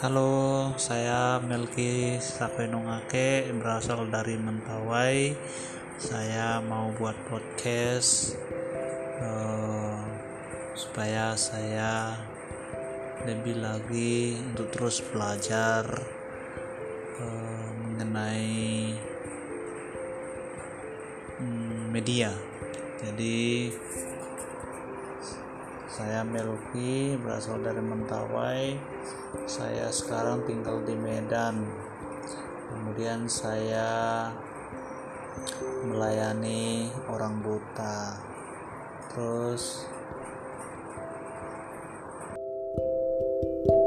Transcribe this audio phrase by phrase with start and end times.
[0.00, 5.36] Halo, saya Melki Sapenungake berasal dari Mentawai.
[6.00, 8.32] Saya mau buat podcast
[9.20, 10.00] uh,
[10.72, 12.16] supaya saya
[13.28, 15.84] lebih lagi untuk terus belajar
[17.20, 18.96] uh, mengenai
[21.44, 22.32] um, media.
[23.04, 23.68] Jadi
[26.00, 28.72] saya Melvi, berasal dari Mentawai.
[29.44, 31.60] Saya sekarang tinggal di Medan.
[32.72, 34.32] Kemudian saya
[35.84, 38.16] melayani orang buta.
[39.12, 39.84] Terus
[42.80, 43.79] thank you